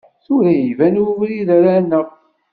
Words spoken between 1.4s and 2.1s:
ara naɣ.